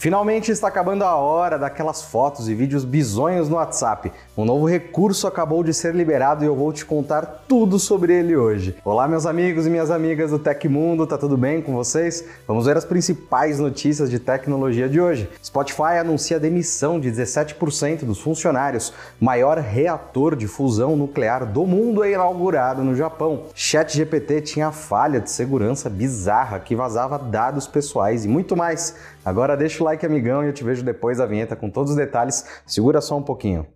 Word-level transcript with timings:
Finalmente 0.00 0.50
está 0.50 0.66
acabando 0.66 1.04
a 1.04 1.14
hora 1.14 1.58
daquelas 1.58 2.00
fotos 2.00 2.48
e 2.48 2.54
vídeos 2.54 2.86
bizonhos 2.86 3.50
no 3.50 3.56
WhatsApp. 3.56 4.10
Um 4.34 4.46
novo 4.46 4.64
recurso 4.66 5.26
acabou 5.26 5.62
de 5.62 5.74
ser 5.74 5.94
liberado 5.94 6.42
e 6.42 6.46
eu 6.46 6.56
vou 6.56 6.72
te 6.72 6.86
contar 6.86 7.44
tudo 7.46 7.78
sobre 7.78 8.14
ele 8.14 8.34
hoje. 8.34 8.74
Olá, 8.82 9.06
meus 9.06 9.26
amigos 9.26 9.66
e 9.66 9.70
minhas 9.70 9.90
amigas 9.90 10.30
do 10.30 10.38
Tecmundo, 10.38 11.06
tá 11.06 11.18
tudo 11.18 11.36
bem 11.36 11.60
com 11.60 11.74
vocês? 11.74 12.24
Vamos 12.48 12.64
ver 12.64 12.78
as 12.78 12.84
principais 12.86 13.58
notícias 13.58 14.08
de 14.08 14.18
tecnologia 14.18 14.88
de 14.88 14.98
hoje. 14.98 15.28
Spotify 15.44 15.98
anuncia 16.00 16.38
a 16.38 16.40
demissão 16.40 16.98
de 16.98 17.10
17% 17.12 18.06
dos 18.06 18.20
funcionários. 18.20 18.94
Maior 19.20 19.58
reator 19.58 20.34
de 20.34 20.46
fusão 20.46 20.96
nuclear 20.96 21.44
do 21.44 21.66
mundo 21.66 22.02
é 22.02 22.12
inaugurado 22.12 22.82
no 22.82 22.96
Japão. 22.96 23.42
ChatGPT 23.54 24.40
tinha 24.40 24.72
falha 24.72 25.20
de 25.20 25.30
segurança 25.30 25.90
bizarra 25.90 26.58
que 26.58 26.74
vazava 26.74 27.18
dados 27.18 27.66
pessoais 27.66 28.24
e 28.24 28.28
muito 28.28 28.56
mais. 28.56 28.96
Agora 29.24 29.56
deixa 29.56 29.82
o 29.82 29.86
like, 29.86 30.04
amigão, 30.04 30.42
e 30.42 30.46
eu 30.46 30.52
te 30.52 30.64
vejo 30.64 30.82
depois 30.82 31.18
da 31.18 31.26
vinheta 31.26 31.54
com 31.54 31.68
todos 31.70 31.90
os 31.90 31.96
detalhes. 31.96 32.44
Segura 32.66 33.00
só 33.00 33.16
um 33.16 33.22
pouquinho. 33.22 33.66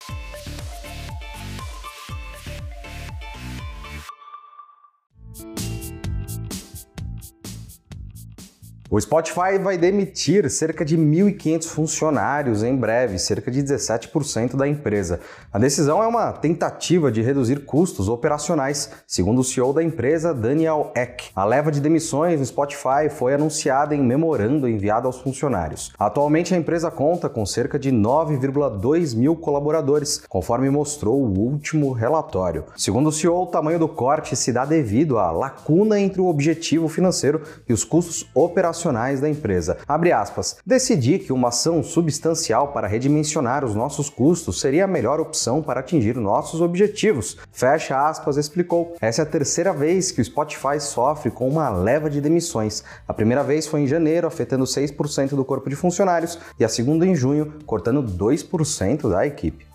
O 8.94 9.00
Spotify 9.00 9.58
vai 9.60 9.76
demitir 9.76 10.48
cerca 10.48 10.84
de 10.84 10.96
1.500 10.96 11.66
funcionários 11.66 12.62
em 12.62 12.76
breve, 12.76 13.18
cerca 13.18 13.50
de 13.50 13.60
17% 13.60 14.54
da 14.54 14.68
empresa. 14.68 15.18
A 15.52 15.58
decisão 15.58 16.00
é 16.00 16.06
uma 16.06 16.30
tentativa 16.30 17.10
de 17.10 17.20
reduzir 17.20 17.64
custos 17.64 18.08
operacionais, 18.08 18.92
segundo 19.04 19.40
o 19.40 19.42
CEO 19.42 19.72
da 19.72 19.82
empresa, 19.82 20.32
Daniel 20.32 20.92
Eck. 20.94 21.24
A 21.34 21.44
leva 21.44 21.72
de 21.72 21.80
demissões 21.80 22.38
no 22.38 22.46
Spotify 22.46 23.08
foi 23.10 23.34
anunciada 23.34 23.96
em 23.96 24.00
memorando 24.00 24.68
enviado 24.68 25.08
aos 25.08 25.20
funcionários. 25.20 25.92
Atualmente, 25.98 26.54
a 26.54 26.56
empresa 26.56 26.88
conta 26.88 27.28
com 27.28 27.44
cerca 27.44 27.80
de 27.80 27.90
9,2 27.90 29.16
mil 29.16 29.34
colaboradores, 29.34 30.22
conforme 30.28 30.70
mostrou 30.70 31.20
o 31.20 31.36
último 31.36 31.90
relatório. 31.90 32.66
Segundo 32.76 33.08
o 33.08 33.12
CEO, 33.12 33.42
o 33.42 33.46
tamanho 33.46 33.80
do 33.80 33.88
corte 33.88 34.36
se 34.36 34.52
dá 34.52 34.64
devido 34.64 35.18
à 35.18 35.32
lacuna 35.32 35.98
entre 35.98 36.20
o 36.20 36.28
objetivo 36.28 36.88
financeiro 36.88 37.42
e 37.68 37.72
os 37.72 37.82
custos 37.82 38.30
operacionais 38.32 38.83
operacionais 38.84 39.20
da 39.20 39.28
empresa. 39.28 39.78
Abre 39.88 40.12
aspas. 40.12 40.56
Decidi 40.64 41.18
que 41.18 41.32
uma 41.32 41.48
ação 41.48 41.82
substancial 41.82 42.68
para 42.68 42.86
redimensionar 42.86 43.64
os 43.64 43.74
nossos 43.74 44.10
custos 44.10 44.60
seria 44.60 44.84
a 44.84 44.88
melhor 44.88 45.20
opção 45.20 45.62
para 45.62 45.80
atingir 45.80 46.16
nossos 46.16 46.60
objetivos. 46.60 47.36
Fecha 47.52 48.08
aspas, 48.08 48.36
explicou. 48.36 48.96
Essa 49.00 49.22
é 49.22 49.24
a 49.24 49.28
terceira 49.28 49.72
vez 49.72 50.10
que 50.10 50.20
o 50.20 50.24
Spotify 50.24 50.78
sofre 50.78 51.30
com 51.30 51.48
uma 51.48 51.70
leva 51.70 52.10
de 52.10 52.20
demissões. 52.20 52.84
A 53.08 53.14
primeira 53.14 53.42
vez 53.42 53.66
foi 53.66 53.80
em 53.80 53.86
janeiro, 53.86 54.26
afetando 54.26 54.64
6% 54.64 55.30
do 55.30 55.44
corpo 55.44 55.70
de 55.70 55.76
funcionários, 55.76 56.38
e 56.58 56.64
a 56.64 56.68
segunda 56.68 57.06
em 57.06 57.14
junho, 57.14 57.54
cortando 57.66 58.02
2% 58.02 59.08
da 59.10 59.26
equipe. 59.26 59.73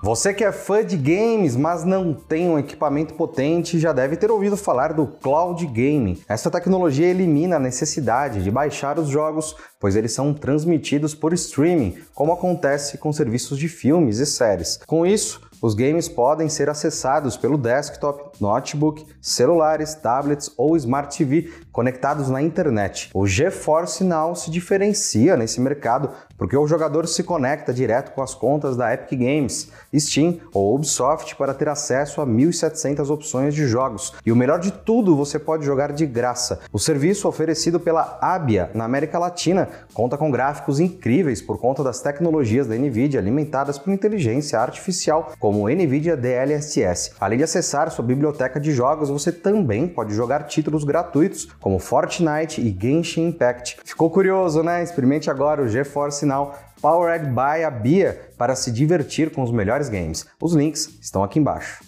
Você 0.00 0.32
que 0.32 0.44
é 0.44 0.52
fã 0.52 0.84
de 0.84 0.96
games, 0.96 1.56
mas 1.56 1.84
não 1.84 2.14
tem 2.14 2.48
um 2.48 2.56
equipamento 2.56 3.14
potente, 3.14 3.80
já 3.80 3.92
deve 3.92 4.16
ter 4.16 4.30
ouvido 4.30 4.56
falar 4.56 4.92
do 4.92 5.08
Cloud 5.08 5.66
Gaming. 5.66 6.22
Essa 6.28 6.48
tecnologia 6.52 7.08
elimina 7.08 7.56
a 7.56 7.60
necessidade 7.60 8.44
de 8.44 8.50
baixar 8.50 8.96
os 8.96 9.08
jogos, 9.08 9.56
pois 9.80 9.96
eles 9.96 10.12
são 10.12 10.32
transmitidos 10.32 11.16
por 11.16 11.32
streaming, 11.32 11.98
como 12.14 12.32
acontece 12.32 12.96
com 12.96 13.12
serviços 13.12 13.58
de 13.58 13.68
filmes 13.68 14.18
e 14.18 14.26
séries. 14.26 14.78
Com 14.86 15.04
isso, 15.04 15.40
os 15.60 15.74
games 15.74 16.08
podem 16.08 16.48
ser 16.48 16.70
acessados 16.70 17.36
pelo 17.36 17.58
desktop, 17.58 18.40
notebook, 18.40 19.04
celulares, 19.20 19.94
tablets 19.94 20.48
ou 20.56 20.76
smart 20.76 21.16
TV 21.16 21.50
conectados 21.78 22.28
na 22.28 22.42
internet. 22.42 23.08
O 23.14 23.24
GeForce 23.24 24.02
Now 24.02 24.34
se 24.34 24.50
diferencia 24.50 25.36
nesse 25.36 25.60
mercado 25.60 26.10
porque 26.36 26.56
o 26.56 26.66
jogador 26.66 27.06
se 27.06 27.22
conecta 27.22 27.72
direto 27.72 28.12
com 28.12 28.22
as 28.22 28.34
contas 28.34 28.76
da 28.76 28.92
Epic 28.94 29.18
Games, 29.18 29.70
Steam 29.94 30.38
ou 30.52 30.74
Ubisoft 30.74 31.36
para 31.36 31.54
ter 31.54 31.68
acesso 31.68 32.20
a 32.20 32.26
1.700 32.26 33.10
opções 33.10 33.54
de 33.54 33.66
jogos. 33.66 34.14
E 34.24 34.30
o 34.32 34.36
melhor 34.36 34.58
de 34.58 34.72
tudo, 34.72 35.16
você 35.16 35.38
pode 35.38 35.64
jogar 35.64 35.92
de 35.92 36.06
graça. 36.06 36.60
O 36.72 36.78
serviço 36.80 37.28
oferecido 37.28 37.78
pela 37.78 38.18
Abia 38.20 38.70
na 38.74 38.84
América 38.84 39.18
Latina 39.18 39.68
conta 39.92 40.16
com 40.16 40.30
gráficos 40.30 40.80
incríveis 40.80 41.42
por 41.42 41.58
conta 41.58 41.84
das 41.84 42.00
tecnologias 42.00 42.66
da 42.66 42.76
Nvidia 42.76 43.20
alimentadas 43.20 43.78
por 43.78 43.92
inteligência 43.92 44.60
artificial, 44.60 45.32
como 45.38 45.68
Nvidia 45.68 46.16
DLSS. 46.16 47.12
Além 47.20 47.38
de 47.38 47.44
acessar 47.44 47.90
sua 47.90 48.04
biblioteca 48.04 48.60
de 48.60 48.72
jogos, 48.72 49.10
você 49.10 49.30
também 49.30 49.86
pode 49.88 50.14
jogar 50.14 50.44
títulos 50.44 50.84
gratuitos 50.84 51.48
como 51.68 51.78
Fortnite 51.78 52.62
e 52.62 52.74
Genshin 52.80 53.28
Impact. 53.28 53.76
Ficou 53.84 54.08
curioso, 54.08 54.62
né? 54.62 54.82
Experimente 54.82 55.30
agora 55.30 55.60
o 55.60 55.68
GeForce 55.68 56.24
Now 56.24 56.54
Powered 56.80 57.26
by 57.26 57.62
a 57.62 57.70
Bia 57.70 58.30
para 58.38 58.56
se 58.56 58.72
divertir 58.72 59.30
com 59.30 59.42
os 59.42 59.50
melhores 59.50 59.90
games. 59.90 60.24
Os 60.40 60.54
links 60.54 60.88
estão 61.02 61.22
aqui 61.22 61.38
embaixo. 61.38 61.87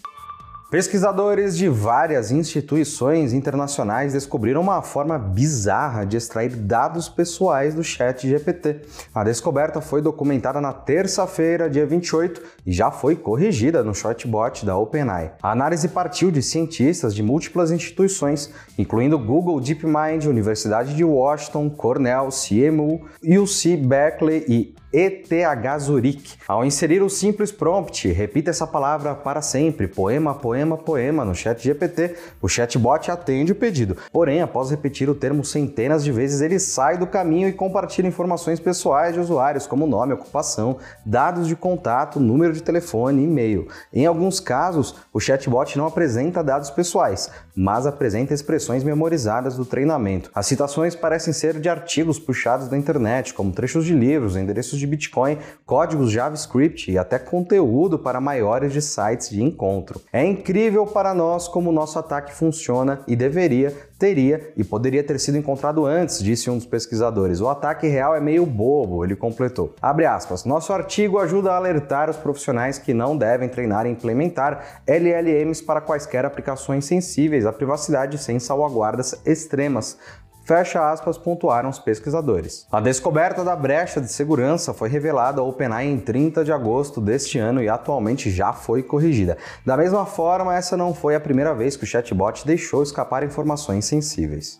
Pesquisadores 0.71 1.57
de 1.57 1.69
várias 1.69 2.31
instituições 2.31 3.33
internacionais 3.33 4.13
descobriram 4.13 4.61
uma 4.61 4.81
forma 4.83 5.19
bizarra 5.19 6.07
de 6.07 6.17
extrair 6.17 6.55
dados 6.55 7.09
pessoais 7.09 7.75
do 7.75 7.83
chat 7.83 8.29
GPT. 8.29 8.83
A 9.13 9.25
descoberta 9.25 9.81
foi 9.81 10.01
documentada 10.01 10.61
na 10.61 10.73
terça-feira, 10.73 11.69
dia 11.69 11.85
28, 11.85 12.41
e 12.65 12.73
já 12.73 12.89
foi 12.93 13.17
corrigida 13.17 13.83
no 13.83 13.93
chatbot 13.93 14.65
da 14.65 14.79
OpenAI. 14.79 15.33
A 15.43 15.51
análise 15.51 15.89
partiu 15.89 16.31
de 16.31 16.41
cientistas 16.41 17.17
de 17.17 17.23
múltiplas 17.25 17.73
instituições, 17.73 18.55
incluindo 18.79 19.19
Google 19.19 19.61
DeepMind, 19.61 20.27
Universidade 20.29 20.95
de 20.95 21.03
Washington, 21.03 21.69
Cornell, 21.69 22.29
CMU, 22.29 23.09
UC 23.25 23.77
Berkeley 23.77 24.45
e 24.49 24.75
ETH 24.93 25.79
Zurich. 25.79 26.37
Ao 26.49 26.65
inserir 26.65 27.01
o 27.01 27.09
simples 27.09 27.53
prompt, 27.53 28.09
repita 28.09 28.51
essa 28.51 28.67
palavra 28.67 29.15
para 29.15 29.41
sempre, 29.41 29.87
poema, 29.87 30.35
poema, 30.35 30.77
poema, 30.77 31.25
no 31.25 31.35
chat 31.35 31.63
GPT, 31.63 32.17
o 32.43 32.49
chatbot 32.49 33.09
atende 33.09 33.53
o 33.53 33.55
pedido. 33.55 33.97
Porém, 34.13 34.43
após 34.43 34.71
repetir 34.71 35.09
o 35.09 35.15
termo 35.15 35.45
centenas 35.45 36.03
de 36.03 36.11
vezes, 36.11 36.41
ele 36.41 36.59
sai 36.59 36.99
do 36.99 37.07
caminho 37.07 37.49
e 37.49 37.53
compartilha 37.53 38.09
informações 38.09 38.59
pessoais 38.59 39.15
de 39.15 39.21
usuários, 39.21 39.67
como 39.67 39.87
nome, 39.87 40.13
ocupação, 40.13 40.79
dados 41.07 41.47
de 41.47 41.55
contato, 41.55 42.19
número 42.19 42.53
de 42.53 42.63
telefone, 42.63 43.23
e-mail. 43.23 43.69
Em 43.93 44.07
alguns 44.07 44.41
casos, 44.41 44.97
o 45.13 45.21
chatbot 45.21 45.79
não 45.79 45.87
apresenta 45.87 46.43
dados 46.43 46.69
pessoais, 46.69 47.31
mas 47.55 47.87
apresenta 47.87 48.35
expressões 48.35 48.83
memorizadas 48.83 49.57
do 49.57 49.65
treinamento. 49.65 50.31
As 50.35 50.47
citações 50.47 50.97
parecem 50.97 51.33
ser 51.33 51.61
de 51.61 51.69
artigos 51.69 52.19
puxados 52.19 52.67
da 52.67 52.77
internet, 52.77 53.35
como 53.35 53.53
trechos 53.53 53.85
de 53.85 53.95
livros, 53.95 54.35
endereços 54.35 54.80
de 54.81 54.87
Bitcoin, 54.87 55.39
códigos 55.65 56.11
JavaScript 56.11 56.91
e 56.91 56.99
até 56.99 57.19
conteúdo 57.19 57.99
para 57.99 58.21
maiores 58.21 58.73
de 58.73 58.83
sites 58.83 59.31
de 59.31 59.43
encontro. 59.43 60.01
É 60.13 60.25
incrível 60.25 60.87
para 60.87 61.15
nós 61.15 61.47
como 61.47 61.71
nosso 61.71 61.99
ataque 61.99 62.35
funciona 62.35 63.01
e 63.07 63.15
deveria, 63.15 63.73
teria 63.99 64.53
e 64.57 64.65
poderia 64.65 65.05
ter 65.05 65.21
sido 65.21 65.37
encontrado 65.37 65.85
antes, 65.85 66.23
disse 66.23 66.51
um 66.51 66.57
dos 66.57 66.67
pesquisadores. 66.67 67.41
O 67.41 67.49
ataque 67.49 67.87
real 67.87 68.17
é 68.17 68.21
meio 68.21 68.47
bobo, 68.47 69.05
ele 69.05 69.15
completou. 69.15 69.75
Abre 69.81 70.07
aspas. 70.07 70.45
Nosso 70.45 70.73
artigo 70.73 71.19
ajuda 71.19 71.53
a 71.53 71.57
alertar 71.57 72.09
os 72.09 72.17
profissionais 72.17 72.79
que 72.79 72.95
não 72.95 73.17
devem 73.17 73.49
treinar 73.49 73.87
e 73.87 73.91
implementar 73.91 74.83
LLMs 74.87 75.63
para 75.63 75.81
quaisquer 75.81 76.25
aplicações 76.25 76.87
sensíveis 76.87 77.45
à 77.45 77.53
privacidade 77.53 78.17
sem 78.19 78.39
salvaguardas 78.39 79.21
extremas. 79.27 79.99
Fecha 80.43 80.91
aspas, 80.91 81.17
pontuaram 81.17 81.69
os 81.69 81.79
pesquisadores. 81.79 82.67
A 82.73 82.81
descoberta 82.81 83.45
da 83.45 83.55
brecha 83.55 84.01
de 84.01 84.11
segurança 84.11 84.75
foi 84.75 84.89
revelada 84.89 85.41
ao 85.41 85.49
OpenAI 85.49 85.87
em 85.87 85.99
30 85.99 86.45
de 86.45 86.53
agosto 86.53 87.01
deste 87.01 87.39
ano 87.39 87.63
e 87.63 87.69
atualmente 87.69 88.31
já 88.31 88.53
foi 88.53 88.83
corrigida. 88.83 89.37
Da 89.65 89.77
mesma 89.77 90.05
forma, 90.07 90.55
essa 90.55 90.77
não 90.77 90.95
foi 90.95 91.15
a 91.15 91.21
primeira 91.21 91.55
vez 91.55 91.77
que 91.77 91.85
o 91.85 91.87
chatbot 91.87 92.47
deixou 92.47 92.83
escapar 92.83 93.23
informações 93.23 93.85
sensíveis. 93.85 94.59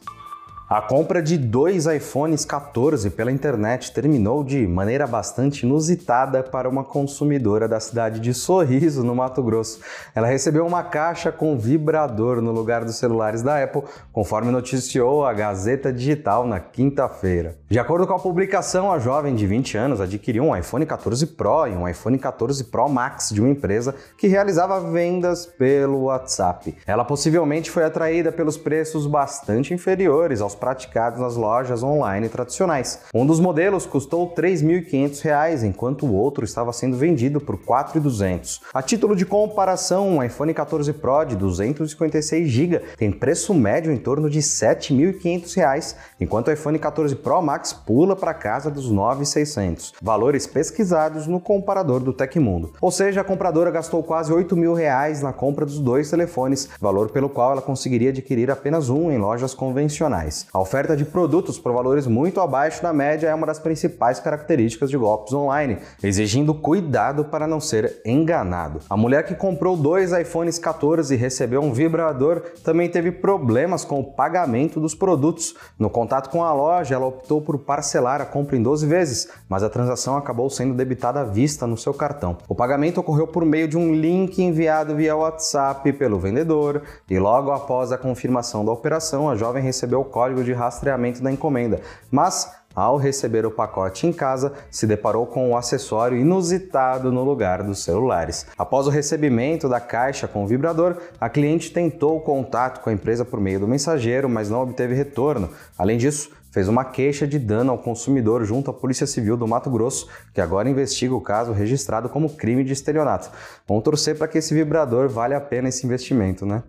A 0.73 0.81
compra 0.81 1.21
de 1.21 1.37
dois 1.37 1.87
iPhones 1.87 2.45
14 2.45 3.11
pela 3.11 3.33
internet 3.33 3.91
terminou 3.93 4.45
de 4.45 4.69
maneira 4.69 5.05
bastante 5.05 5.67
inusitada 5.67 6.45
para 6.45 6.69
uma 6.69 6.85
consumidora 6.85 7.67
da 7.67 7.81
cidade 7.81 8.21
de 8.21 8.33
Sorriso, 8.33 9.03
no 9.03 9.17
Mato 9.17 9.43
Grosso. 9.43 9.81
Ela 10.15 10.29
recebeu 10.29 10.65
uma 10.65 10.85
caixa 10.85 11.33
com 11.33 11.59
vibrador 11.59 12.41
no 12.41 12.53
lugar 12.53 12.85
dos 12.85 12.95
celulares 12.95 13.43
da 13.43 13.61
Apple, 13.61 13.83
conforme 14.13 14.53
noticiou 14.53 15.27
a 15.27 15.33
Gazeta 15.33 15.93
Digital 15.93 16.47
na 16.47 16.61
quinta-feira. 16.61 17.59
De 17.69 17.81
acordo 17.81 18.07
com 18.07 18.15
a 18.15 18.21
publicação, 18.21 18.93
a 18.93 19.01
jovem 19.01 19.35
de 19.35 19.49
20 19.49 19.77
anos 19.77 20.01
adquiriu 20.01 20.45
um 20.45 20.57
iPhone 20.57 20.87
14 20.87 21.27
Pro 21.27 21.67
e 21.67 21.73
um 21.73 21.89
iPhone 21.89 22.17
14 22.17 22.63
Pro 22.63 22.89
Max 22.89 23.31
de 23.31 23.41
uma 23.41 23.51
empresa 23.51 23.93
que 24.17 24.29
realizava 24.29 24.81
vendas 24.81 25.47
pelo 25.47 26.05
WhatsApp. 26.05 26.77
Ela 26.87 27.05
possivelmente 27.05 27.73
foi 27.73 27.83
atraída 27.83 28.31
pelos 28.31 28.57
preços 28.57 29.05
bastante 29.05 29.75
inferiores 29.75 30.41
aos 30.41 30.60
praticados 30.61 31.19
nas 31.19 31.35
lojas 31.35 31.83
online 31.83 32.29
tradicionais. 32.29 33.01
Um 33.13 33.27
dos 33.27 33.41
modelos 33.41 33.87
custou 33.87 34.27
R$ 34.27 34.35
3.500, 34.35 35.65
enquanto 35.65 36.07
o 36.07 36.15
outro 36.15 36.45
estava 36.45 36.73
sendo 36.73 36.97
vendido 36.97 37.41
por 37.41 37.57
R$ 37.57 37.63
4.200. 37.67 38.61
A 38.73 38.83
título 38.83 39.17
de 39.17 39.25
comparação, 39.25 40.09
um 40.09 40.23
iPhone 40.23 40.53
14 40.53 40.93
Pro 40.93 41.25
de 41.25 41.35
256 41.35 42.49
GB 42.49 42.79
tem 42.97 43.11
preço 43.11 43.55
médio 43.55 43.91
em 43.91 43.97
torno 43.97 44.29
de 44.29 44.39
R$ 44.39 44.45
7.500, 44.45 45.97
enquanto 46.21 46.49
o 46.49 46.53
iPhone 46.53 46.79
14 46.79 47.17
Pro 47.17 47.41
Max 47.41 47.73
pula 47.73 48.15
para 48.15 48.35
casa 48.35 48.71
dos 48.71 48.93
9.600. 48.93 49.95
Valores 50.03 50.47
pesquisados 50.47 51.27
no 51.27 51.41
comparador 51.41 52.01
do 52.01 52.13
Tecmundo. 52.13 52.75
Ou 52.81 52.91
seja, 52.91 53.23
a 53.23 53.25
compradora 53.25 53.71
gastou 53.71 54.03
quase 54.03 54.33
8 54.33 54.57
mil 54.57 54.75
reais 54.75 55.23
na 55.23 55.33
compra 55.33 55.65
dos 55.65 55.81
dois 55.81 56.11
telefones, 56.11 56.69
valor 56.81 57.11
pelo 57.11 57.29
qual 57.29 57.53
ela 57.53 57.63
conseguiria 57.63 58.11
adquirir 58.11 58.51
apenas 58.51 58.91
um 58.91 59.11
em 59.11 59.19
lojas 59.19 59.55
convencionais. 59.55 60.47
A 60.53 60.59
oferta 60.59 60.97
de 60.97 61.05
produtos 61.05 61.61
por 61.61 61.73
valores 61.73 62.09
muito 62.09 62.41
abaixo 62.41 62.83
da 62.83 62.93
média 62.93 63.29
é 63.29 63.35
uma 63.35 63.47
das 63.47 63.61
principais 63.61 64.19
características 64.19 64.91
de 64.91 64.97
golpes 64.97 65.33
online, 65.33 65.79
exigindo 66.03 66.53
cuidado 66.53 67.25
para 67.25 67.47
não 67.47 67.61
ser 67.61 68.01
enganado. 68.05 68.81
A 68.91 68.97
mulher 68.97 69.25
que 69.25 69.37
comprou 69.37 69.77
dois 69.77 70.11
iPhones 70.11 70.59
14 70.59 71.15
e 71.15 71.17
recebeu 71.17 71.63
um 71.63 71.73
vibrador 71.73 72.43
também 72.65 72.89
teve 72.89 73.13
problemas 73.13 73.85
com 73.85 74.01
o 74.01 74.05
pagamento 74.05 74.81
dos 74.81 74.93
produtos. 74.93 75.55
No 75.79 75.89
contato 75.89 76.31
com 76.31 76.43
a 76.43 76.53
loja, 76.53 76.97
ela 76.97 77.07
optou 77.07 77.41
por 77.41 77.57
parcelar 77.59 78.21
a 78.21 78.27
compra 78.27 78.57
em 78.57 78.63
12 78.63 78.87
vezes, 78.87 79.29
mas 79.49 79.63
a 79.63 79.71
transação 79.71 80.17
acabou 80.17 80.51
sendo 80.51 80.75
debitada 80.75 81.21
à 81.21 81.25
vista 81.25 81.65
no 81.65 81.77
seu 81.77 81.95
cartão. 81.95 82.39
O 82.49 82.57
pagamento 82.57 82.99
ocorreu 82.99 83.29
por 83.29 83.45
meio 83.45 83.69
de 83.69 83.79
um 83.79 83.95
link 83.95 84.43
enviado 84.43 84.97
via 84.97 85.15
WhatsApp 85.15 85.93
pelo 85.93 86.19
vendedor 86.19 86.83
e 87.09 87.21
logo 87.21 87.53
após 87.53 87.93
a 87.93 87.99
confirmação 87.99 88.65
da 88.65 88.73
operação, 88.73 89.31
a 89.31 89.37
jovem 89.37 89.63
recebeu 89.63 90.01
o 90.01 90.05
código 90.05 90.40
de 90.45 90.53
rastreamento 90.53 91.23
da 91.23 91.33
encomenda, 91.33 91.81
mas 92.11 92.51
ao 92.75 92.97
receber 92.97 93.45
o 93.45 93.51
pacote 93.51 94.07
em 94.07 94.13
casa, 94.13 94.53
se 94.71 94.87
deparou 94.87 95.27
com 95.27 95.51
um 95.51 95.57
acessório 95.57 96.17
inusitado 96.17 97.11
no 97.11 97.25
lugar 97.25 97.65
dos 97.65 97.83
celulares. 97.83 98.47
Após 98.57 98.87
o 98.87 98.91
recebimento 98.91 99.69
da 99.69 99.81
caixa 99.81 100.29
com 100.29 100.45
o 100.45 100.47
vibrador, 100.47 100.97
a 101.21 101.29
cliente 101.29 101.73
tentou 101.73 102.21
contato 102.21 102.81
com 102.81 102.89
a 102.89 102.93
empresa 102.93 103.25
por 103.25 103.41
meio 103.41 103.59
do 103.59 103.67
mensageiro, 103.67 104.29
mas 104.29 104.49
não 104.49 104.63
obteve 104.63 104.95
retorno. 104.95 105.51
Além 105.77 105.99
disso, 105.99 106.31
fez 106.53 106.69
uma 106.69 106.85
queixa 106.85 107.27
de 107.27 107.41
dano 107.41 107.73
ao 107.73 107.79
consumidor 107.79 108.45
junto 108.45 108.71
à 108.71 108.75
Polícia 108.75 109.07
Civil 109.07 109.37
do 109.37 109.49
Mato 109.49 109.69
Grosso, 109.69 110.09
que 110.33 110.41
agora 110.41 110.71
investiga 110.71 111.15
o 111.15 111.21
caso 111.21 111.53
registrado 111.53 112.09
como 112.09 112.37
crime 112.37 112.63
de 112.63 112.73
estelionato. 112.73 113.33
Vamos 113.67 113.83
torcer 113.83 114.17
para 114.17 114.29
que 114.29 114.39
esse 114.39 114.55
vibrador 114.55 115.09
vale 115.09 115.35
a 115.35 115.41
pena 115.41 115.69
esse 115.69 115.85
investimento, 115.85 116.47
né? 116.47 116.63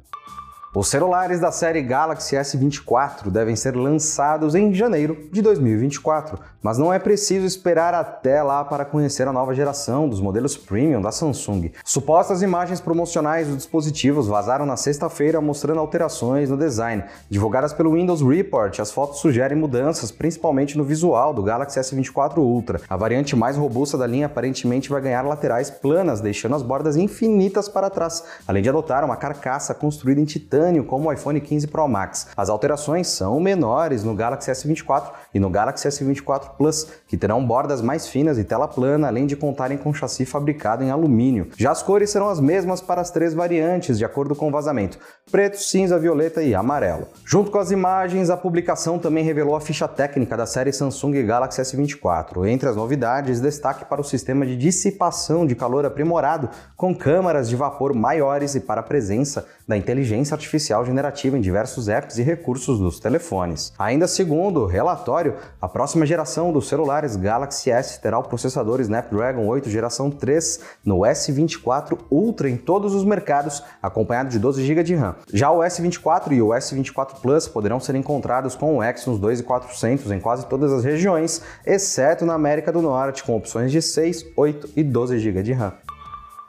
Os 0.74 0.88
celulares 0.88 1.42
da 1.42 1.52
série 1.52 1.82
Galaxy 1.82 2.34
S24 2.34 3.30
devem 3.30 3.58
ser 3.58 3.76
lançados 3.76 4.56
em 4.56 4.74
janeiro 4.74 5.28
de 5.30 5.42
2024, 5.42 6.40
mas 6.64 6.78
não 6.78 6.94
é 6.94 6.98
preciso 6.98 7.46
esperar 7.46 7.94
até 7.94 8.42
lá 8.42 8.64
para 8.64 8.86
conhecer 8.86 9.28
a 9.28 9.34
nova 9.34 9.54
geração 9.54 10.08
dos 10.08 10.22
modelos 10.22 10.56
premium 10.56 11.02
da 11.02 11.12
Samsung. 11.12 11.74
Supostas 11.84 12.42
imagens 12.42 12.80
promocionais 12.80 13.50
dos 13.50 13.58
dispositivos 13.58 14.30
vazaram 14.30 14.66
na 14.66 14.78
sexta-feira 14.78 15.42
mostrando 15.42 15.82
alterações 15.82 16.50
no 16.50 16.56
design. 16.56 17.04
Divulgadas 17.30 17.74
pelo 17.74 17.92
Windows 17.92 18.22
Report, 18.22 18.80
as 18.80 18.94
fotos 18.94 19.20
sugerem 19.20 19.58
mudanças, 19.58 20.10
principalmente 20.10 20.78
no 20.78 20.86
visual 20.86 21.34
do 21.34 21.44
Galaxy 21.44 21.82
S24 21.82 22.38
Ultra. 22.38 22.80
A 22.88 22.96
variante 22.96 23.36
mais 23.36 23.58
robusta 23.58 23.98
da 23.98 24.08
linha 24.08 24.28
aparentemente 24.28 24.90
vai 24.90 25.02
ganhar 25.02 25.24
laterais 25.24 25.70
planas, 25.70 26.22
deixando 26.22 26.56
as 26.56 26.64
bordas 26.64 26.96
infinitas 26.96 27.68
para 27.68 27.90
trás, 27.90 28.24
além 28.48 28.64
de 28.64 28.70
adotar 28.70 29.04
uma 29.04 29.18
carcaça 29.18 29.74
construída 29.74 30.22
em 30.22 30.26
titânio 30.26 30.61
como 30.88 31.10
o 31.10 31.14
iPhone 31.14 31.42
15 31.42 31.68
Pro 31.68 31.88
Max. 31.88 32.28
As 32.38 32.50
alterações 32.50 33.08
são 33.08 33.40
menores 33.40 34.04
no 34.04 34.14
Galaxy 34.14 34.52
S24 34.52 35.12
e 35.34 35.40
no 35.40 35.50
Galaxy 35.50 35.88
S24 35.88 36.52
Plus, 36.56 36.88
que 37.08 37.18
terão 37.18 37.44
bordas 37.44 37.82
mais 37.82 38.08
finas 38.08 38.38
e 38.38 38.44
tela 38.44 38.68
plana, 38.68 39.08
além 39.08 39.26
de 39.26 39.36
contarem 39.36 39.78
com 39.78 39.92
chassi 39.92 40.24
fabricado 40.24 40.84
em 40.84 40.92
alumínio. 40.92 41.48
Já 41.58 41.72
as 41.72 41.82
cores 41.82 42.12
serão 42.12 42.30
as 42.30 42.40
mesmas 42.40 42.80
para 42.80 43.02
as 43.02 43.10
três 43.10 43.34
variantes, 43.34 43.98
de 43.98 44.06
acordo 44.06 44.36
com 44.36 44.50
o 44.50 44.52
vazamento: 44.52 45.00
preto, 45.32 45.58
cinza, 45.58 45.98
violeta 45.98 46.44
e 46.44 46.54
amarelo. 46.54 47.08
Junto 47.26 47.50
com 47.50 47.58
as 47.58 47.72
imagens, 47.72 48.30
a 48.30 48.38
publicação 48.38 49.00
também 49.00 49.24
revelou 49.24 49.56
a 49.56 49.62
ficha 49.62 49.88
técnica 49.88 50.38
da 50.38 50.46
série 50.46 50.72
Samsung 50.72 51.26
Galaxy 51.26 51.60
S24. 51.60 52.48
Entre 52.48 52.70
as 52.70 52.76
novidades, 52.76 53.42
destaque 53.42 53.84
para 53.86 54.00
o 54.00 54.04
sistema 54.04 54.46
de 54.46 54.56
dissipação 54.56 55.46
de 55.46 55.56
calor 55.56 55.86
aprimorado, 55.86 56.50
com 56.78 56.94
câmaras 56.94 57.50
de 57.50 57.56
vapor 57.56 57.96
maiores 57.96 58.54
e 58.54 58.60
para 58.60 58.82
a 58.82 58.84
presença 58.84 59.48
da 59.68 59.76
inteligência 59.76 60.36
artificial 60.36 60.51
artificial 60.52 60.86
generativa 60.86 61.38
em 61.38 61.42
diversos 61.42 61.88
apps 61.88 62.18
e 62.18 62.24
recursos 62.24 62.78
dos 62.78 63.00
telefones. 63.00 63.72
Ainda 63.80 64.08
segundo 64.08 64.62
o 64.62 64.66
relatório, 64.66 65.36
a 65.62 65.68
próxima 65.68 66.06
geração 66.06 66.52
dos 66.52 66.68
celulares 66.68 67.16
Galaxy 67.16 67.72
S 67.72 68.02
terá 68.02 68.20
o 68.20 68.24
processador 68.24 68.82
Snapdragon 68.82 69.48
8 69.48 69.70
geração 69.70 70.12
3 70.12 70.60
no 70.84 71.00
S24 71.00 71.98
Ultra 72.10 72.50
em 72.50 72.58
todos 72.58 72.94
os 72.94 73.06
mercados, 73.06 73.64
acompanhado 73.82 74.30
de 74.30 74.40
12 74.40 74.66
GB 74.66 74.84
de 74.84 74.96
RAM. 74.96 75.16
Já 75.32 75.50
o 75.52 75.60
S24 75.60 76.34
e 76.34 76.42
o 76.42 76.50
S24 76.50 77.22
Plus 77.22 77.48
poderão 77.48 77.80
ser 77.80 77.96
encontrados 77.96 78.56
com 78.56 78.78
o 78.78 78.84
Exynos 78.84 79.20
2400 79.20 80.12
em 80.12 80.20
quase 80.20 80.46
todas 80.48 80.74
as 80.74 80.84
regiões, 80.84 81.42
exceto 81.66 82.26
na 82.26 82.34
América 82.34 82.72
do 82.72 82.82
Norte, 82.82 83.24
com 83.24 83.38
opções 83.38 83.72
de 83.72 83.82
6, 83.82 84.26
8 84.36 84.70
e 84.76 84.84
12 84.84 85.20
GB 85.20 85.44
de 85.44 85.54
RAM. 85.54 85.74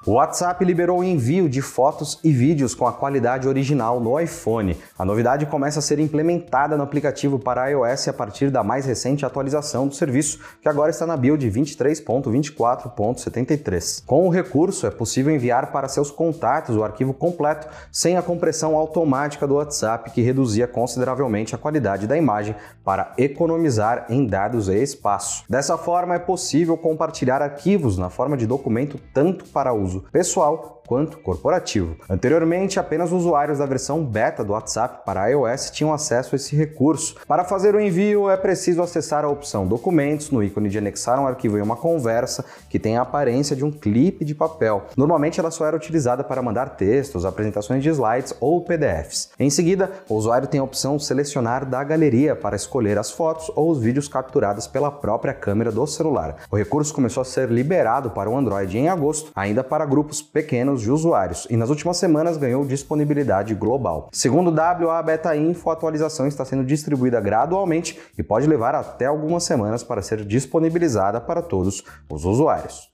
O 0.04 0.14
WhatsApp 0.14 0.64
liberou 0.64 0.98
o 0.98 1.04
envio 1.04 1.48
de 1.48 1.62
fotos 1.62 2.18
e 2.24 2.32
vídeos 2.32 2.74
com 2.74 2.88
a 2.88 2.92
qualidade 2.92 3.46
original 3.46 4.00
no 4.00 4.18
iPhone. 4.18 4.76
A 4.98 5.04
novidade 5.04 5.46
começa 5.46 5.78
a 5.78 5.82
ser 5.82 6.00
implementada 6.00 6.76
no 6.76 6.82
aplicativo 6.82 7.38
para 7.38 7.68
iOS 7.68 8.08
a 8.08 8.12
partir 8.12 8.50
da 8.50 8.64
mais 8.64 8.84
recente 8.84 9.24
atualização 9.24 9.86
do 9.86 9.94
serviço, 9.94 10.40
que 10.60 10.68
agora 10.68 10.90
está 10.90 11.06
na 11.06 11.16
build 11.16 11.48
23.24.73. 11.48 14.02
Com 14.04 14.26
o 14.26 14.28
recurso, 14.28 14.88
é 14.88 14.90
possível 14.90 15.32
enviar 15.32 15.70
para 15.70 15.86
seus 15.86 16.10
contatos 16.10 16.74
o 16.74 16.82
arquivo 16.82 17.14
completo 17.14 17.68
sem 17.92 18.16
a 18.16 18.22
compressão 18.22 18.74
automática 18.74 19.46
do 19.46 19.54
WhatsApp, 19.54 20.10
que 20.10 20.20
reduzia 20.20 20.66
consideravelmente 20.66 21.54
a 21.54 21.58
qualidade 21.58 22.08
da 22.08 22.16
imagem 22.16 22.56
para 22.84 23.12
economizar 23.16 24.06
em 24.08 24.26
dados 24.26 24.66
e 24.66 24.82
espaço. 24.82 25.44
Dessa 25.48 25.78
forma, 25.78 26.16
é 26.16 26.18
possível 26.18 26.76
compartilhar 26.76 27.40
arquivos 27.40 27.96
na 27.96 28.10
forma 28.10 28.36
de 28.36 28.48
documento 28.48 28.98
tanto 29.14 29.44
para 29.44 29.72
uso 29.72 29.91
uso 29.96 30.04
pessoal 30.12 30.81
quanto 30.86 31.18
corporativo. 31.18 31.96
Anteriormente, 32.08 32.78
apenas 32.78 33.12
usuários 33.12 33.58
da 33.58 33.66
versão 33.66 34.04
beta 34.04 34.44
do 34.44 34.52
WhatsApp 34.52 35.04
para 35.04 35.28
iOS 35.28 35.70
tinham 35.70 35.92
acesso 35.92 36.34
a 36.34 36.36
esse 36.36 36.56
recurso. 36.56 37.16
Para 37.26 37.44
fazer 37.44 37.74
o 37.74 37.80
envio, 37.80 38.30
é 38.30 38.36
preciso 38.36 38.82
acessar 38.82 39.24
a 39.24 39.28
opção 39.28 39.66
Documentos 39.66 40.30
no 40.30 40.42
ícone 40.42 40.68
de 40.68 40.78
anexar 40.78 41.20
um 41.20 41.26
arquivo 41.26 41.58
em 41.58 41.62
uma 41.62 41.76
conversa 41.76 42.44
que 42.68 42.78
tem 42.78 42.96
a 42.96 43.02
aparência 43.02 43.56
de 43.56 43.64
um 43.64 43.70
clipe 43.70 44.24
de 44.24 44.34
papel. 44.34 44.86
Normalmente, 44.96 45.40
ela 45.40 45.50
só 45.50 45.66
era 45.66 45.76
utilizada 45.76 46.24
para 46.24 46.42
mandar 46.42 46.76
textos, 46.76 47.24
apresentações 47.24 47.82
de 47.82 47.88
slides 47.88 48.34
ou 48.40 48.62
PDFs. 48.62 49.30
Em 49.38 49.50
seguida, 49.50 49.90
o 50.08 50.14
usuário 50.14 50.48
tem 50.48 50.60
a 50.60 50.64
opção 50.64 50.98
Selecionar 50.98 51.64
da 51.64 51.82
galeria 51.82 52.34
para 52.36 52.56
escolher 52.56 52.98
as 52.98 53.10
fotos 53.10 53.50
ou 53.54 53.70
os 53.70 53.78
vídeos 53.78 54.08
capturados 54.08 54.66
pela 54.66 54.90
própria 54.90 55.34
câmera 55.34 55.70
do 55.70 55.86
celular. 55.86 56.36
O 56.50 56.56
recurso 56.56 56.94
começou 56.94 57.20
a 57.20 57.24
ser 57.24 57.50
liberado 57.50 58.10
para 58.10 58.30
o 58.30 58.36
Android 58.36 58.76
em 58.76 58.88
agosto, 58.88 59.30
ainda 59.34 59.64
para 59.64 59.84
grupos 59.84 60.22
pequenos 60.22 60.71
de 60.80 60.90
usuários 60.90 61.46
e 61.50 61.56
nas 61.56 61.68
últimas 61.68 61.96
semanas 61.96 62.36
ganhou 62.36 62.64
disponibilidade 62.64 63.54
global. 63.54 64.08
Segundo 64.12 64.50
o 64.50 64.86
WA 64.86 65.02
Beta 65.02 65.36
Info, 65.36 65.68
a 65.68 65.74
atualização 65.74 66.26
está 66.26 66.44
sendo 66.44 66.64
distribuída 66.64 67.20
gradualmente 67.20 68.00
e 68.16 68.22
pode 68.22 68.46
levar 68.46 68.74
até 68.74 69.06
algumas 69.06 69.44
semanas 69.44 69.82
para 69.82 70.00
ser 70.00 70.24
disponibilizada 70.24 71.20
para 71.20 71.42
todos 71.42 71.84
os 72.08 72.24
usuários. 72.24 72.90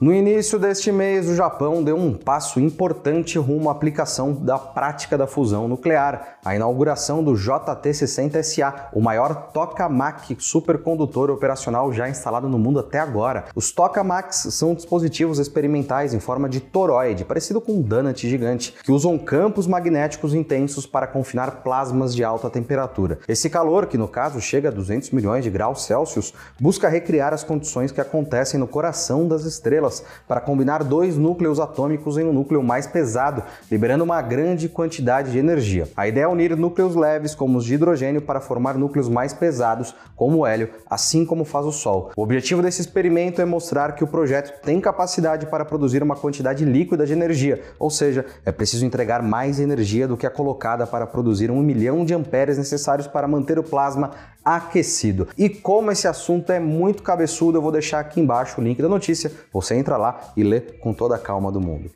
No 0.00 0.14
início 0.14 0.60
deste 0.60 0.92
mês, 0.92 1.28
o 1.28 1.34
Japão 1.34 1.82
deu 1.82 1.96
um 1.96 2.14
passo 2.14 2.60
importante 2.60 3.36
rumo 3.36 3.68
à 3.68 3.72
aplicação 3.72 4.32
da 4.32 4.56
prática 4.56 5.18
da 5.18 5.26
fusão 5.26 5.66
nuclear, 5.66 6.38
a 6.44 6.54
inauguração 6.54 7.22
do 7.24 7.32
JT-60SA, 7.32 8.90
o 8.92 9.00
maior 9.00 9.50
tokamak 9.50 10.36
supercondutor 10.38 11.30
operacional 11.30 11.92
já 11.92 12.08
instalado 12.08 12.48
no 12.48 12.60
mundo 12.60 12.78
até 12.78 13.00
agora. 13.00 13.46
Os 13.56 13.72
tokamaks 13.72 14.46
são 14.54 14.72
dispositivos 14.72 15.40
experimentais 15.40 16.14
em 16.14 16.20
forma 16.20 16.48
de 16.48 16.60
toroide, 16.60 17.24
parecido 17.24 17.60
com 17.60 17.72
um 17.72 17.82
donut 17.82 18.28
gigante, 18.28 18.76
que 18.84 18.92
usam 18.92 19.18
campos 19.18 19.66
magnéticos 19.66 20.32
intensos 20.32 20.86
para 20.86 21.08
confinar 21.08 21.64
plasmas 21.64 22.14
de 22.14 22.22
alta 22.22 22.48
temperatura. 22.48 23.18
Esse 23.26 23.50
calor, 23.50 23.86
que 23.86 23.98
no 23.98 24.06
caso 24.06 24.40
chega 24.40 24.68
a 24.68 24.72
200 24.72 25.10
milhões 25.10 25.42
de 25.42 25.50
graus 25.50 25.82
Celsius, 25.82 26.32
busca 26.60 26.88
recriar 26.88 27.34
as 27.34 27.42
condições 27.42 27.90
que 27.90 28.00
acontecem 28.00 28.60
no 28.60 28.68
coração 28.68 29.26
das 29.26 29.42
estrelas 29.42 29.87
para 30.26 30.40
combinar 30.40 30.84
dois 30.84 31.16
núcleos 31.16 31.58
atômicos 31.60 32.18
em 32.18 32.24
um 32.24 32.32
núcleo 32.32 32.62
mais 32.62 32.86
pesado, 32.86 33.42
liberando 33.70 34.04
uma 34.04 34.20
grande 34.22 34.68
quantidade 34.68 35.32
de 35.32 35.38
energia. 35.38 35.88
A 35.96 36.06
ideia 36.06 36.24
é 36.24 36.28
unir 36.28 36.56
núcleos 36.56 36.94
leves, 36.94 37.34
como 37.34 37.58
os 37.58 37.64
de 37.64 37.74
hidrogênio, 37.74 38.22
para 38.22 38.40
formar 38.40 38.74
núcleos 38.74 39.08
mais 39.08 39.32
pesados, 39.32 39.94
como 40.14 40.38
o 40.38 40.46
hélio, 40.46 40.70
assim 40.88 41.24
como 41.24 41.44
faz 41.44 41.66
o 41.66 41.72
Sol. 41.72 42.10
O 42.16 42.22
objetivo 42.22 42.62
desse 42.62 42.80
experimento 42.80 43.40
é 43.40 43.44
mostrar 43.44 43.94
que 43.94 44.04
o 44.04 44.06
projeto 44.06 44.60
tem 44.62 44.80
capacidade 44.80 45.46
para 45.46 45.64
produzir 45.64 46.02
uma 46.02 46.16
quantidade 46.16 46.64
líquida 46.64 47.06
de 47.06 47.12
energia, 47.12 47.62
ou 47.78 47.90
seja, 47.90 48.24
é 48.44 48.52
preciso 48.52 48.84
entregar 48.84 49.22
mais 49.22 49.60
energia 49.60 50.06
do 50.08 50.16
que 50.16 50.26
a 50.26 50.30
colocada 50.30 50.86
para 50.86 51.06
produzir 51.06 51.50
um 51.50 51.62
milhão 51.62 52.04
de 52.04 52.14
amperes 52.14 52.58
necessários 52.58 53.06
para 53.06 53.28
manter 53.28 53.58
o 53.58 53.62
plasma 53.62 54.10
aquecido. 54.56 55.28
E 55.36 55.48
como 55.48 55.90
esse 55.90 56.08
assunto 56.08 56.50
é 56.50 56.58
muito 56.58 57.02
cabeçudo, 57.02 57.58
eu 57.58 57.62
vou 57.62 57.72
deixar 57.72 58.00
aqui 58.00 58.20
embaixo 58.20 58.60
o 58.60 58.64
link 58.64 58.80
da 58.80 58.88
notícia. 58.88 59.30
Você 59.52 59.74
entra 59.74 59.96
lá 59.96 60.32
e 60.36 60.42
lê 60.42 60.60
com 60.60 60.94
toda 60.94 61.16
a 61.16 61.18
calma 61.18 61.52
do 61.52 61.60
mundo. 61.60 61.90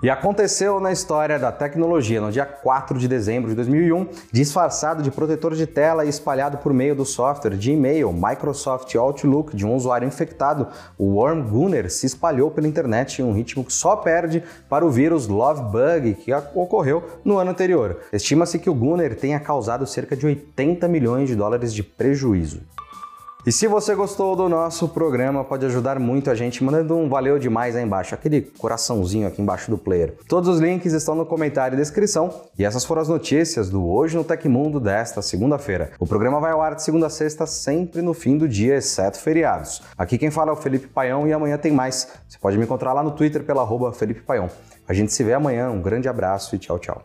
E 0.00 0.08
aconteceu 0.08 0.78
na 0.78 0.92
história 0.92 1.40
da 1.40 1.50
tecnologia 1.50 2.20
no 2.20 2.30
dia 2.30 2.46
4 2.46 2.96
de 3.00 3.08
dezembro 3.08 3.50
de 3.50 3.56
2001, 3.56 4.06
disfarçado 4.30 5.02
de 5.02 5.10
protetor 5.10 5.56
de 5.56 5.66
tela 5.66 6.04
e 6.04 6.08
espalhado 6.08 6.58
por 6.58 6.72
meio 6.72 6.94
do 6.94 7.04
software 7.04 7.56
de 7.56 7.72
e-mail 7.72 8.12
Microsoft 8.12 8.94
Outlook 8.94 9.56
de 9.56 9.66
um 9.66 9.74
usuário 9.74 10.06
infectado, 10.06 10.68
o 10.96 11.16
Worm 11.16 11.42
Gunner 11.42 11.90
se 11.90 12.06
espalhou 12.06 12.48
pela 12.48 12.68
internet 12.68 13.20
em 13.20 13.24
um 13.24 13.32
ritmo 13.32 13.64
que 13.64 13.72
só 13.72 13.96
perde 13.96 14.40
para 14.68 14.86
o 14.86 14.90
vírus 14.90 15.26
Lovebug 15.26 16.14
que 16.14 16.32
ocorreu 16.54 17.02
no 17.24 17.36
ano 17.36 17.50
anterior. 17.50 17.98
Estima-se 18.12 18.60
que 18.60 18.70
o 18.70 18.74
Gunner 18.74 19.18
tenha 19.18 19.40
causado 19.40 19.84
cerca 19.84 20.16
de 20.16 20.24
80 20.24 20.86
milhões 20.86 21.28
de 21.28 21.34
dólares 21.34 21.74
de 21.74 21.82
prejuízo. 21.82 22.60
E 23.48 23.52
se 23.52 23.66
você 23.66 23.94
gostou 23.94 24.36
do 24.36 24.46
nosso 24.46 24.86
programa, 24.88 25.42
pode 25.42 25.64
ajudar 25.64 25.98
muito 25.98 26.30
a 26.30 26.34
gente 26.34 26.62
mandando 26.62 26.94
um 26.94 27.08
valeu 27.08 27.38
demais 27.38 27.74
aí 27.74 27.82
embaixo, 27.82 28.14
aquele 28.14 28.42
coraçãozinho 28.42 29.26
aqui 29.26 29.40
embaixo 29.40 29.70
do 29.70 29.78
player. 29.78 30.18
Todos 30.28 30.50
os 30.50 30.60
links 30.60 30.92
estão 30.92 31.14
no 31.14 31.24
comentário 31.24 31.74
e 31.74 31.78
descrição. 31.78 32.42
E 32.58 32.64
essas 32.66 32.84
foram 32.84 33.00
as 33.00 33.08
notícias 33.08 33.70
do 33.70 33.88
Hoje 33.88 34.18
no 34.18 34.22
Tecmundo 34.22 34.78
desta 34.78 35.22
segunda-feira. 35.22 35.92
O 35.98 36.06
programa 36.06 36.38
vai 36.38 36.52
ao 36.52 36.60
ar 36.60 36.74
de 36.74 36.82
segunda 36.82 37.06
a 37.06 37.08
sexta, 37.08 37.46
sempre 37.46 38.02
no 38.02 38.12
fim 38.12 38.36
do 38.36 38.46
dia, 38.46 38.76
exceto 38.76 39.18
feriados. 39.18 39.80
Aqui 39.96 40.18
quem 40.18 40.30
fala 40.30 40.50
é 40.50 40.52
o 40.52 40.56
Felipe 40.56 40.86
Paião 40.86 41.26
e 41.26 41.32
amanhã 41.32 41.56
tem 41.56 41.72
mais. 41.72 42.06
Você 42.28 42.36
pode 42.38 42.58
me 42.58 42.64
encontrar 42.64 42.92
lá 42.92 43.02
no 43.02 43.12
Twitter 43.12 43.42
pela 43.44 43.62
arroba 43.62 43.94
Felipe 43.94 44.20
Paião. 44.20 44.50
A 44.86 44.92
gente 44.92 45.10
se 45.10 45.24
vê 45.24 45.32
amanhã, 45.32 45.70
um 45.70 45.80
grande 45.80 46.06
abraço 46.06 46.54
e 46.54 46.58
tchau, 46.58 46.78
tchau. 46.78 47.02